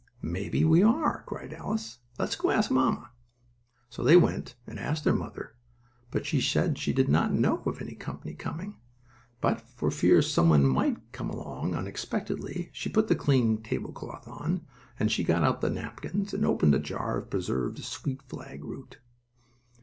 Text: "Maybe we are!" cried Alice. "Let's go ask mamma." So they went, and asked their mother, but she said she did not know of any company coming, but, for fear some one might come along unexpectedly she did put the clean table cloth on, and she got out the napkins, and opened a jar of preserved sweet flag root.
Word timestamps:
"Maybe 0.23 0.65
we 0.65 0.81
are!" 0.81 1.21
cried 1.27 1.53
Alice. 1.53 1.99
"Let's 2.17 2.35
go 2.35 2.49
ask 2.49 2.71
mamma." 2.71 3.11
So 3.87 4.03
they 4.03 4.17
went, 4.17 4.55
and 4.65 4.79
asked 4.79 5.03
their 5.03 5.13
mother, 5.13 5.53
but 6.09 6.25
she 6.25 6.41
said 6.41 6.79
she 6.79 6.91
did 6.91 7.07
not 7.07 7.31
know 7.31 7.61
of 7.67 7.79
any 7.83 7.93
company 7.93 8.33
coming, 8.33 8.77
but, 9.41 9.61
for 9.61 9.91
fear 9.91 10.23
some 10.23 10.49
one 10.49 10.65
might 10.65 11.11
come 11.11 11.29
along 11.29 11.75
unexpectedly 11.75 12.71
she 12.73 12.89
did 12.89 12.95
put 12.95 13.09
the 13.09 13.15
clean 13.15 13.61
table 13.61 13.91
cloth 13.91 14.27
on, 14.27 14.65
and 14.99 15.11
she 15.11 15.23
got 15.23 15.43
out 15.43 15.61
the 15.61 15.69
napkins, 15.69 16.33
and 16.33 16.47
opened 16.47 16.73
a 16.73 16.79
jar 16.79 17.19
of 17.19 17.29
preserved 17.29 17.77
sweet 17.83 18.23
flag 18.23 18.63
root. 18.65 18.97